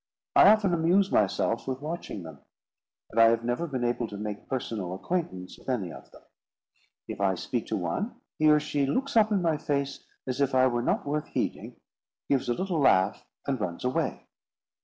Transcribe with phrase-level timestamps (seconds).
[0.35, 2.39] I often amuse myself with watching them,
[3.11, 6.23] but I have never been able to make personal acquaintance with any of them.
[7.07, 10.55] If I speak to one, he or she looks up in my face, as if
[10.55, 11.75] I were not worth heeding,
[12.27, 14.25] gives a little laugh, and runs away."